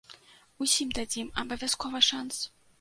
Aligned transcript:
Усім 0.65 0.95
дадзім 0.99 1.31
абавязкова 1.45 2.05
шанс. 2.11 2.45